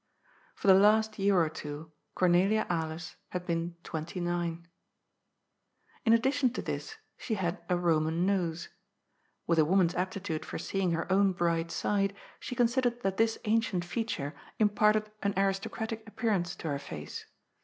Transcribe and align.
For 0.55 0.65
the 0.67 0.73
last 0.73 1.19
year 1.19 1.39
or 1.39 1.47
two 1.47 1.91
Cornelia 2.15 2.65
Alers 2.71 3.17
had 3.29 3.45
been 3.45 3.75
twenty 3.83 4.19
nine. 4.19 4.67
In 6.05 6.11
addition 6.11 6.49
to 6.53 6.61
this 6.63 6.97
she 7.19 7.35
had 7.35 7.61
a 7.69 7.75
Boman 7.75 8.25
nose. 8.25 8.69
With 9.45 9.59
a 9.59 9.63
woman's 9.65 9.93
aptitude 9.93 10.43
for 10.43 10.57
seeing 10.57 10.89
her 10.89 11.05
own 11.11 11.33
bright 11.33 11.69
side, 11.69 12.15
she 12.39 12.55
con 12.55 12.65
sidered 12.65 13.03
that 13.03 13.17
this 13.17 13.37
ancient 13.45 13.85
feature 13.85 14.33
imparted 14.57 15.11
an 15.21 15.35
aristocratic 15.37 16.07
appearance 16.07 16.55
to 16.55 16.69
her 16.69 16.79
face. 16.79 17.25